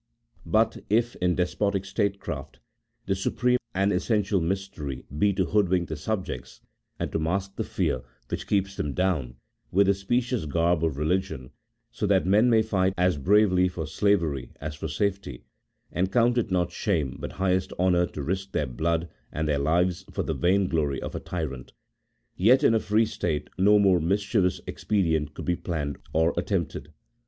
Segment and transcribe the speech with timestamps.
[0.47, 2.57] But if, in despotic statecraft,
[3.05, 6.59] the supreme and essential mystery be to hoodwink the subjects,
[6.99, 9.35] and to mask the fear, which keeps them down,
[9.71, 11.51] with the specious garb of religion,
[11.91, 15.43] so that men may fight as bravely for slavery as for safety,
[15.91, 20.03] and count it not shame but highest honour to risk their blood and their lives
[20.09, 21.73] for the vainglory of a tyrant;
[22.35, 26.91] yet in a free state no more mischievous expedient could be planned or attempted.